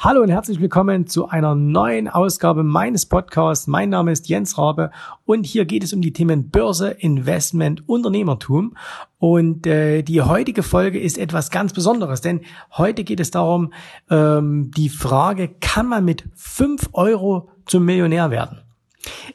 [0.00, 3.66] Hallo und herzlich willkommen zu einer neuen Ausgabe meines Podcasts.
[3.66, 4.92] Mein Name ist Jens Rabe
[5.24, 8.76] und hier geht es um die Themen Börse, Investment, Unternehmertum.
[9.18, 12.42] Und äh, die heutige Folge ist etwas ganz Besonderes, denn
[12.76, 13.72] heute geht es darum,
[14.08, 18.67] ähm, die Frage, kann man mit fünf Euro zum Millionär werden?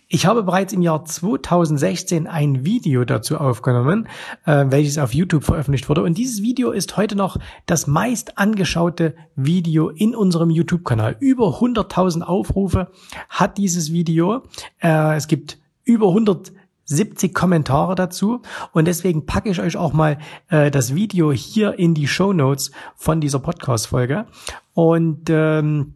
[0.07, 4.07] Ich habe bereits im Jahr 2016 ein Video dazu aufgenommen,
[4.45, 6.03] äh, welches auf YouTube veröffentlicht wurde.
[6.03, 11.17] Und dieses Video ist heute noch das meist angeschaute Video in unserem YouTube-Kanal.
[11.19, 12.91] Über 100.000 Aufrufe
[13.29, 14.43] hat dieses Video.
[14.81, 20.19] Äh, es gibt über 170 Kommentare dazu und deswegen packe ich euch auch mal
[20.49, 24.25] äh, das Video hier in die Show Notes von dieser Podcast-Folge.
[24.73, 25.95] Und ähm,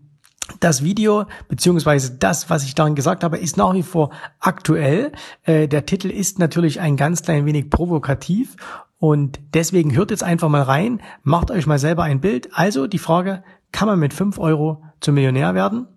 [0.60, 5.12] das Video beziehungsweise das, was ich darin gesagt habe, ist nach wie vor aktuell.
[5.44, 8.56] Äh, der Titel ist natürlich ein ganz klein wenig provokativ
[9.00, 12.50] und deswegen hört jetzt einfach mal rein, macht euch mal selber ein Bild.
[12.54, 15.88] Also die Frage, kann man mit fünf Euro zum Millionär werden?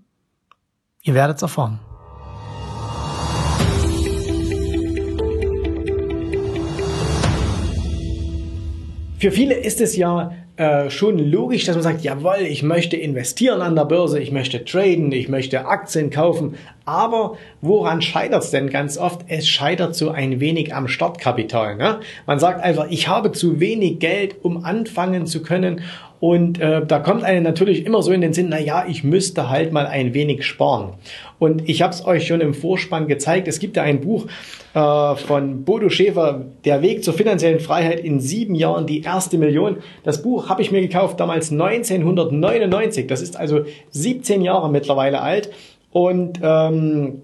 [1.02, 1.80] Ihr werdet es erfahren.
[9.18, 13.62] Für viele ist es ja äh, schon logisch, dass man sagt, jawohl, ich möchte investieren
[13.62, 16.54] an der Börse, ich möchte traden, ich möchte Aktien kaufen.
[16.90, 19.20] Aber woran scheitert es denn ganz oft?
[19.28, 21.76] Es scheitert so ein wenig am Startkapital.
[21.76, 22.00] Ne?
[22.26, 25.82] Man sagt einfach, ich habe zu wenig Geld, um anfangen zu können.
[26.18, 29.48] Und äh, da kommt einem natürlich immer so in den Sinn, na ja, ich müsste
[29.48, 30.94] halt mal ein wenig sparen.
[31.38, 33.46] Und ich habe es euch schon im Vorspann gezeigt.
[33.46, 34.26] Es gibt ja ein Buch
[34.74, 39.76] äh, von Bodo Schäfer, Der Weg zur finanziellen Freiheit in sieben Jahren, die erste Million.
[40.02, 43.06] Das Buch habe ich mir gekauft damals 1999.
[43.06, 45.50] Das ist also 17 Jahre mittlerweile alt.
[45.90, 47.22] Und ähm,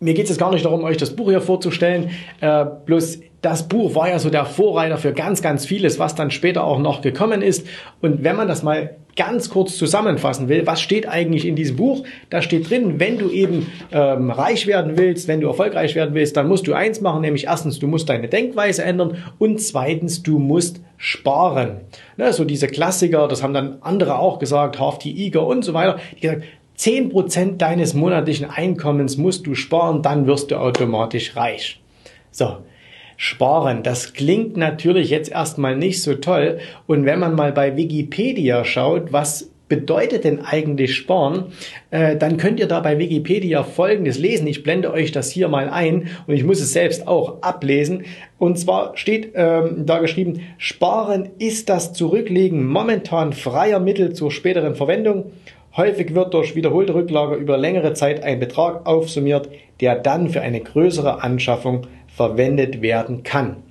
[0.00, 2.10] mir geht es jetzt gar nicht darum, euch das Buch hier vorzustellen.
[2.40, 6.30] Äh, bloß das Buch war ja so der Vorreiter für ganz, ganz vieles, was dann
[6.30, 7.66] später auch noch gekommen ist.
[8.00, 12.04] Und wenn man das mal ganz kurz zusammenfassen will, was steht eigentlich in diesem Buch?
[12.30, 16.36] Da steht drin, wenn du eben ähm, reich werden willst, wenn du erfolgreich werden willst,
[16.36, 20.38] dann musst du eins machen, nämlich erstens, du musst deine Denkweise ändern und zweitens, du
[20.38, 21.80] musst sparen.
[22.16, 25.98] Ne, so diese Klassiker, das haben dann andere auch gesagt, Hafti Iger und so weiter,
[26.16, 26.42] die gesagt,
[26.78, 31.80] 10% deines monatlichen Einkommens musst du sparen, dann wirst du automatisch reich.
[32.30, 32.58] So.
[33.20, 36.60] Sparen, das klingt natürlich jetzt erstmal nicht so toll.
[36.86, 41.46] Und wenn man mal bei Wikipedia schaut, was bedeutet denn eigentlich Sparen,
[41.90, 44.46] äh, dann könnt ihr da bei Wikipedia Folgendes lesen.
[44.46, 48.04] Ich blende euch das hier mal ein und ich muss es selbst auch ablesen.
[48.38, 54.74] Und zwar steht ähm, da geschrieben, Sparen ist das Zurücklegen momentan freier Mittel zur späteren
[54.74, 55.32] Verwendung
[55.76, 59.48] Häufig wird durch wiederholte Rücklage über längere Zeit ein Betrag aufsummiert,
[59.80, 63.62] der dann für eine größere Anschaffung verwendet werden kann.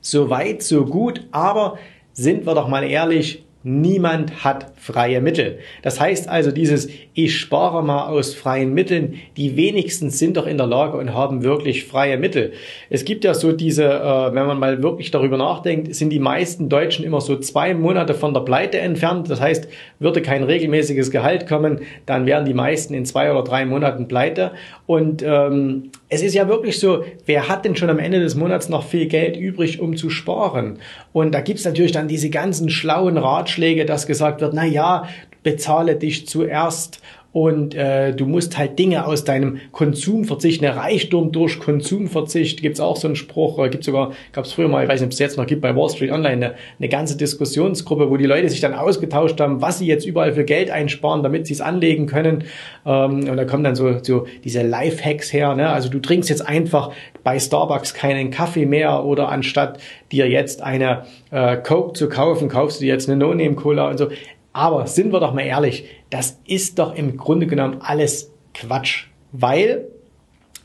[0.00, 1.78] Soweit, so gut, aber
[2.12, 5.58] sind wir doch mal ehrlich, Niemand hat freie Mittel.
[5.82, 10.56] Das heißt also dieses Ich spare mal aus freien Mitteln, die wenigsten sind doch in
[10.56, 12.52] der Lage und haben wirklich freie Mittel.
[12.90, 16.68] Es gibt ja so diese, äh, wenn man mal wirklich darüber nachdenkt, sind die meisten
[16.68, 19.28] Deutschen immer so zwei Monate von der Pleite entfernt.
[19.28, 19.66] Das heißt,
[19.98, 24.52] würde kein regelmäßiges Gehalt kommen, dann wären die meisten in zwei oder drei Monaten pleite.
[24.86, 28.68] Und ähm, es ist ja wirklich so, wer hat denn schon am Ende des Monats
[28.68, 30.78] noch viel Geld übrig, um zu sparen?
[31.12, 35.08] Und da gibt's natürlich dann diese ganzen schlauen Ratschläge, dass gesagt wird, na ja,
[35.42, 37.00] bezahle dich zuerst
[37.36, 42.96] und äh, du musst halt Dinge aus deinem Konsumverzicht, eine Reichtum durch Konsumverzicht, gibt's auch
[42.96, 45.36] so einen Spruch, äh, gibt sogar, gab's früher mal, ich weiß nicht, ob es jetzt
[45.36, 48.72] noch gibt, bei Wall Street Online eine, eine ganze Diskussionsgruppe, wo die Leute sich dann
[48.72, 52.44] ausgetauscht haben, was sie jetzt überall für Geld einsparen, damit sie es anlegen können.
[52.86, 55.54] Ähm, und da kommen dann so, so diese Lifehacks her.
[55.54, 55.68] Ne?
[55.68, 56.92] Also du trinkst jetzt einfach
[57.22, 59.78] bei Starbucks keinen Kaffee mehr oder anstatt
[60.10, 64.08] dir jetzt eine äh, Coke zu kaufen, kaufst du dir jetzt eine No-Name-Cola und so.
[64.56, 69.88] Aber sind wir doch mal ehrlich, das ist doch im Grunde genommen alles Quatsch, weil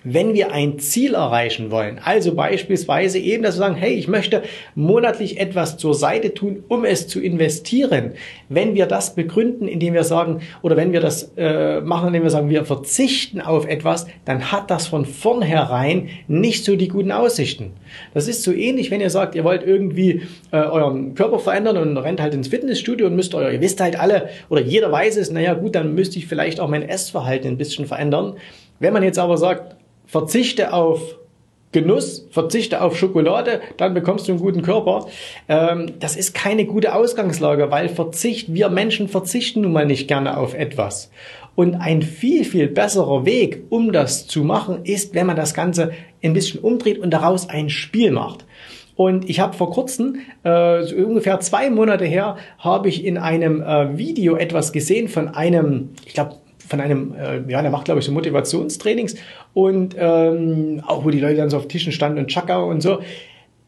[0.03, 4.41] wenn wir ein Ziel erreichen wollen, also beispielsweise eben, dass wir sagen, hey, ich möchte
[4.73, 8.13] monatlich etwas zur Seite tun, um es zu investieren.
[8.49, 12.29] Wenn wir das begründen, indem wir sagen, oder wenn wir das äh, machen, indem wir
[12.31, 17.73] sagen, wir verzichten auf etwas, dann hat das von vornherein nicht so die guten Aussichten.
[18.13, 21.97] Das ist so ähnlich, wenn ihr sagt, ihr wollt irgendwie äh, euren Körper verändern und
[21.97, 25.31] rennt halt ins Fitnessstudio und müsst euer, ihr wisst halt alle, oder jeder weiß es,
[25.31, 28.35] naja gut, dann müsste ich vielleicht auch mein Essverhalten ein bisschen verändern.
[28.79, 29.75] Wenn man jetzt aber sagt,
[30.11, 31.15] verzichte auf
[31.71, 35.07] Genuss, verzichte auf Schokolade, dann bekommst du einen guten Körper.
[35.47, 40.37] Ähm, das ist keine gute Ausgangslage, weil Verzicht, wir Menschen verzichten nun mal nicht gerne
[40.37, 41.11] auf etwas.
[41.55, 45.93] Und ein viel, viel besserer Weg, um das zu machen, ist, wenn man das Ganze
[46.21, 48.45] ein bisschen umdreht und daraus ein Spiel macht.
[48.97, 53.61] Und ich habe vor kurzem, äh, so ungefähr zwei Monate her, habe ich in einem
[53.61, 56.35] äh, Video etwas gesehen von einem, ich glaube,
[56.71, 59.15] von einem, äh, ja, der macht, glaube ich, so Motivationstrainings
[59.53, 62.99] und ähm, auch wo die Leute dann so auf Tischen standen und Chaka und so.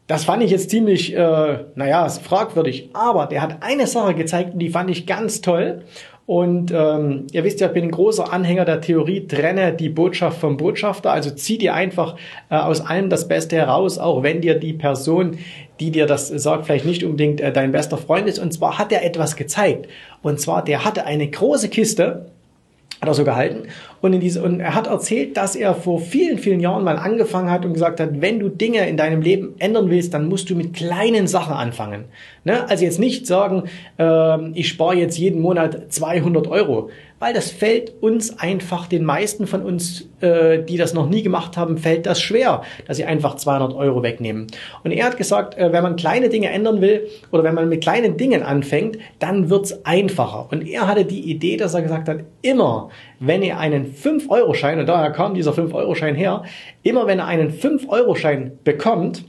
[0.06, 2.90] Das fand ich jetzt ziemlich, äh, naja, fragwürdig.
[2.92, 5.82] Aber der hat eine Sache gezeigt, die fand ich ganz toll.
[6.26, 10.40] Und ähm, ihr wisst ja, ich bin ein großer Anhänger der Theorie, trenne die Botschaft
[10.40, 11.12] vom Botschafter.
[11.12, 12.16] Also zieh dir einfach
[12.50, 15.38] äh, aus allem das Beste heraus, auch wenn dir die Person,
[15.80, 18.38] die dir das sagt, vielleicht nicht unbedingt äh, dein bester Freund ist.
[18.38, 19.88] Und zwar hat er etwas gezeigt.
[20.22, 22.26] Und zwar, der hatte eine große Kiste
[23.04, 23.68] hat er so gehalten.
[24.00, 27.50] Und, in diese, und er hat erzählt, dass er vor vielen, vielen Jahren mal angefangen
[27.50, 30.54] hat und gesagt hat, wenn du Dinge in deinem Leben ändern willst, dann musst du
[30.54, 32.04] mit kleinen Sachen anfangen.
[32.44, 32.68] Ne?
[32.68, 33.64] Also jetzt nicht sagen,
[33.98, 36.90] äh, ich spare jetzt jeden Monat 200 Euro,
[37.24, 41.56] weil das fällt uns einfach, den meisten von uns, äh, die das noch nie gemacht
[41.56, 44.48] haben, fällt das schwer, dass sie einfach 200 Euro wegnehmen.
[44.82, 47.82] Und er hat gesagt, äh, wenn man kleine Dinge ändern will oder wenn man mit
[47.82, 50.48] kleinen Dingen anfängt, dann wird's einfacher.
[50.50, 54.86] Und er hatte die Idee, dass er gesagt hat, immer wenn er einen 5-Euro-Schein, und
[54.86, 56.44] daher kam dieser 5-Euro-Schein her,
[56.82, 59.24] immer wenn er einen 5-Euro-Schein bekommt,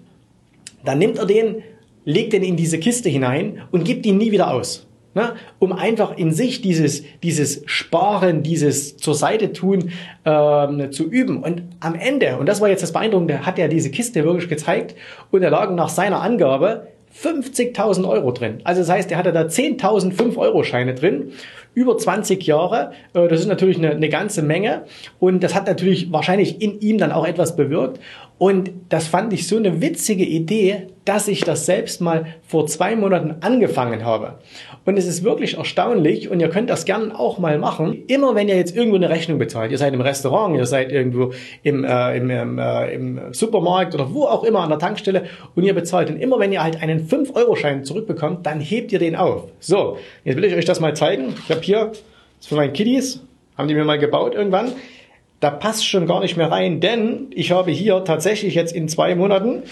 [0.84, 1.64] dann nimmt er den,
[2.04, 4.88] legt den in diese Kiste hinein und gibt ihn nie wieder aus.
[5.16, 5.36] Ne?
[5.60, 9.92] Um einfach in sich dieses, dieses Sparen, dieses zur Seite tun
[10.26, 11.42] ähm, zu üben.
[11.42, 14.96] Und am Ende, und das war jetzt das Beeindruckende, hat er diese Kiste wirklich gezeigt
[15.32, 16.88] und er lag nach seiner Angabe
[17.22, 18.60] 50.000 Euro drin.
[18.64, 21.32] Also das heißt, er hatte da 10.000 5-Euro-Scheine drin,
[21.74, 22.92] über 20 Jahre.
[23.14, 24.84] Äh, das ist natürlich eine, eine ganze Menge
[25.20, 28.00] und das hat natürlich wahrscheinlich in ihm dann auch etwas bewirkt.
[28.38, 32.96] Und das fand ich so eine witzige Idee, dass ich das selbst mal vor zwei
[32.96, 34.40] Monaten angefangen habe.
[34.84, 38.04] Und es ist wirklich erstaunlich und ihr könnt das gerne auch mal machen.
[38.08, 41.32] Immer wenn ihr jetzt irgendwo eine Rechnung bezahlt, ihr seid im Restaurant, ihr seid irgendwo
[41.64, 45.64] im, äh, im, im, äh, im Supermarkt oder wo auch immer an der Tankstelle und
[45.64, 46.10] ihr bezahlt.
[46.10, 49.46] Und immer wenn ihr halt einen 5-Euro-Schein zurückbekommt, dann hebt ihr den auf.
[49.60, 51.36] So, jetzt will ich euch das mal zeigen.
[51.46, 52.00] Ich habe hier, das
[52.42, 53.22] ist für meine Kiddies,
[53.58, 54.74] haben die mir mal gebaut irgendwann
[55.40, 59.16] da passt schon gar nicht mehr rein, denn ich habe hier tatsächlich jetzt in zwei
[59.16, 59.64] Monaten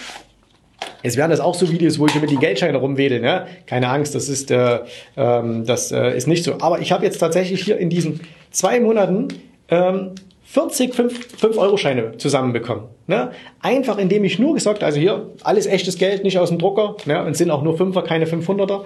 [1.01, 3.19] Jetzt werden das auch so Videos, wo ich mit die Geldscheine rumwedel.
[3.19, 3.45] Ne?
[3.65, 4.79] Keine Angst, das ist, äh,
[5.17, 6.55] ähm, das äh, ist nicht so.
[6.61, 8.21] Aber ich habe jetzt tatsächlich hier in diesen
[8.51, 9.27] zwei Monaten
[9.69, 10.11] ähm,
[10.45, 12.85] 40 5-Euro-Scheine zusammenbekommen.
[13.07, 13.31] Ne?
[13.59, 17.23] Einfach indem ich nur gesagt, also hier alles echtes Geld, nicht aus dem Drucker ne?
[17.25, 18.83] und sind auch nur Fünfer, keine 500er.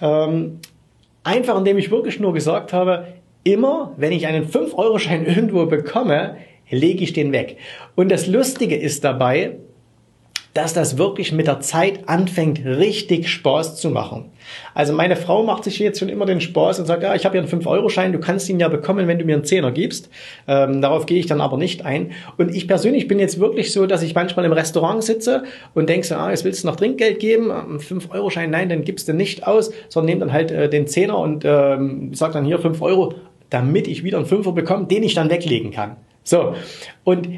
[0.00, 0.58] Ähm,
[1.22, 3.06] einfach indem ich wirklich nur gesagt habe,
[3.44, 6.36] immer, wenn ich einen 5-Euro-Schein irgendwo bekomme,
[6.70, 7.58] lege ich den weg.
[7.94, 9.56] Und das Lustige ist dabei,
[10.54, 14.30] dass das wirklich mit der Zeit anfängt, richtig Spaß zu machen.
[14.74, 17.38] Also meine Frau macht sich jetzt schon immer den Spaß und sagt, ja, ich habe
[17.38, 20.10] hier einen 5-Euro-Schein, du kannst ihn ja bekommen, wenn du mir einen Zehner gibst.
[20.46, 22.12] Ähm, darauf gehe ich dann aber nicht ein.
[22.36, 26.06] Und ich persönlich bin jetzt wirklich so, dass ich manchmal im Restaurant sitze und denke
[26.06, 29.72] so, ah, jetzt willst du noch Trinkgeld geben, 5-Euro-Schein, nein, dann gibst du nicht aus,
[29.88, 33.14] sondern nehm dann halt äh, den Zehner und ähm, sag dann hier 5 Euro,
[33.52, 35.96] damit ich wieder einen Fünfer bekomme, den ich dann weglegen kann.
[36.24, 36.54] So.
[37.04, 37.28] Und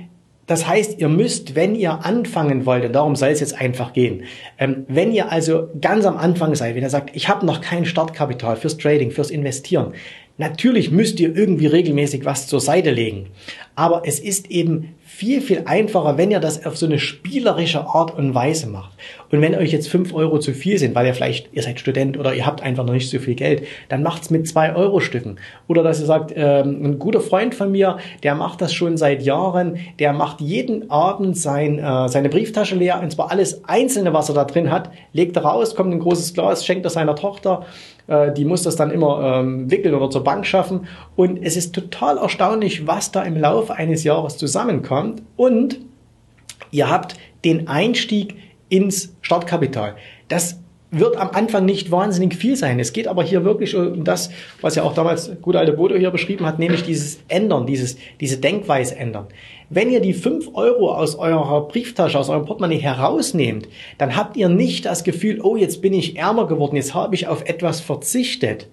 [0.46, 4.24] das heißt, ihr müsst, wenn ihr anfangen wollt, und darum soll es jetzt einfach gehen,
[4.58, 7.86] ähm, wenn ihr also ganz am Anfang seid, wenn ihr sagt, ich habe noch kein
[7.86, 9.94] Startkapital fürs Trading, fürs Investieren,
[10.36, 13.28] natürlich müsst ihr irgendwie regelmäßig was zur Seite legen.
[13.76, 18.16] Aber es ist eben viel, viel einfacher, wenn ihr das auf so eine spielerische Art
[18.16, 18.92] und Weise macht.
[19.30, 22.18] Und wenn euch jetzt fünf Euro zu viel sind, weil ihr vielleicht, ihr seid Student
[22.18, 25.36] oder ihr habt einfach noch nicht so viel Geld, dann macht's mit zwei Euro Stücken.
[25.68, 29.22] Oder dass ihr sagt, ähm, ein guter Freund von mir, der macht das schon seit
[29.22, 34.28] Jahren, der macht jeden Abend sein, äh, seine Brieftasche leer, und zwar alles Einzelne, was
[34.28, 37.66] er da drin hat, legt er raus, kommt ein großes Glas, schenkt er seiner Tochter,
[38.06, 40.86] äh, die muss das dann immer ähm, wickeln oder zur Bank schaffen.
[41.16, 45.22] Und es ist total erstaunlich, was da im Laufe eines Jahres zusammenkommt.
[45.36, 45.78] Und
[46.70, 48.36] ihr habt den Einstieg
[48.68, 49.96] ins Startkapital.
[50.28, 50.58] Das
[50.98, 52.78] wird am Anfang nicht wahnsinnig viel sein.
[52.78, 54.30] Es geht aber hier wirklich um das,
[54.60, 58.38] was ja auch damals gute alte Bodo hier beschrieben hat, nämlich dieses Ändern, dieses, diese
[58.38, 59.26] Denkweise ändern.
[59.70, 63.68] Wenn ihr die fünf Euro aus eurer Brieftasche, aus eurem Portemonnaie herausnehmt,
[63.98, 67.26] dann habt ihr nicht das Gefühl, oh, jetzt bin ich ärmer geworden, jetzt habe ich
[67.26, 68.68] auf etwas verzichtet.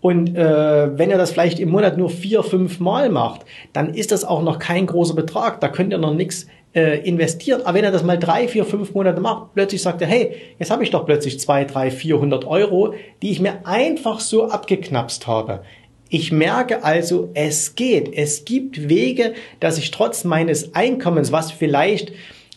[0.00, 4.12] Und äh, wenn ihr das vielleicht im Monat nur vier, fünf Mal macht, dann ist
[4.12, 5.60] das auch noch kein großer Betrag.
[5.60, 7.62] Da könnt ihr noch nichts äh, investieren.
[7.64, 10.70] Aber wenn er das mal drei, vier, fünf Monate macht, plötzlich sagt er, hey, jetzt
[10.70, 15.62] habe ich doch plötzlich zwei, drei, vierhundert Euro, die ich mir einfach so abgeknapst habe.
[16.08, 18.14] Ich merke also, es geht.
[18.14, 22.12] Es gibt Wege, dass ich trotz meines Einkommens, was vielleicht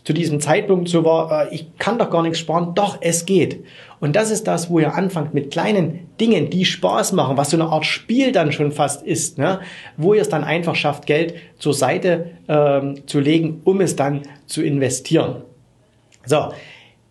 [0.09, 3.63] zu diesem Zeitpunkt so war, äh, ich kann doch gar nichts sparen, doch es geht.
[3.99, 7.57] Und das ist das, wo ihr anfangt mit kleinen Dingen, die Spaß machen, was so
[7.57, 9.59] eine Art Spiel dann schon fast ist, ne?
[9.97, 14.23] wo ihr es dann einfach schafft, Geld zur Seite ähm, zu legen, um es dann
[14.47, 15.43] zu investieren.
[16.25, 16.53] So,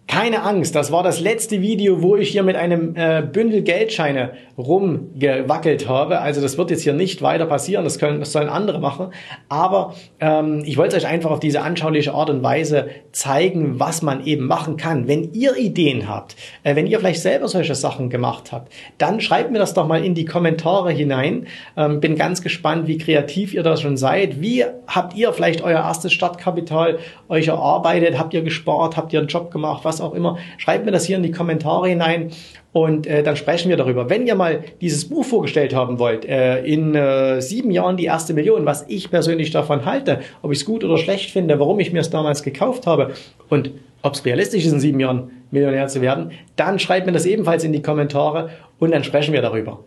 [0.08, 4.32] Keine Angst, das war das letzte Video, wo ich hier mit einem äh, Bündel Geldscheine
[4.58, 6.20] rumgewackelt habe.
[6.20, 9.12] Also das wird jetzt hier nicht weiter passieren, das, können, das sollen andere machen.
[9.48, 14.26] Aber ähm, ich wollte euch einfach auf diese anschauliche Art und Weise zeigen, was man
[14.26, 15.06] eben machen kann.
[15.06, 16.34] Wenn ihr Ideen habt,
[16.64, 20.04] äh, wenn ihr vielleicht selber solche Sachen gemacht habt, dann schreibt mir das doch mal
[20.04, 21.46] in die Kommentare hinein.
[21.76, 24.40] Ähm, bin ganz gespannt, wie kreativ ihr da schon seid.
[24.40, 26.98] Wie habt ihr vielleicht euer erstes Startkapital
[27.28, 28.18] euch erarbeitet?
[28.18, 28.96] Habt ihr gespart?
[28.96, 29.84] Habt ihr einen Job gemacht?
[29.84, 30.38] Was auch immer.
[30.56, 32.32] Schreibt mir das hier in die Kommentare hinein
[32.72, 34.10] und äh, dann sprechen wir darüber.
[34.10, 38.34] Wenn ihr mal dieses Buch vorgestellt haben wollt, äh, in äh, sieben Jahren die erste
[38.34, 41.92] Million, was ich persönlich davon halte, ob ich es gut oder schlecht finde, warum ich
[41.92, 43.12] mir es damals gekauft habe
[43.48, 43.70] und
[44.02, 47.64] ob es realistisch ist, in sieben Jahren Millionär zu werden, dann schreibt mir das ebenfalls
[47.64, 49.80] in die Kommentare und dann sprechen wir darüber.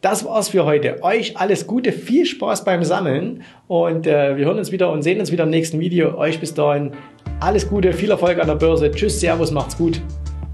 [0.00, 1.02] Das war's für heute.
[1.02, 5.18] Euch alles Gute, viel Spaß beim Sammeln und äh, wir hören uns wieder und sehen
[5.18, 6.16] uns wieder im nächsten Video.
[6.16, 6.92] Euch bis dahin
[7.40, 8.90] alles Gute, viel Erfolg an der Börse.
[8.92, 10.00] Tschüss, Servus, macht's gut.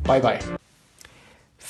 [0.07, 0.38] Bye, bye.